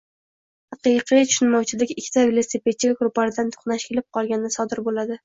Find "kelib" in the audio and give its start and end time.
3.91-4.09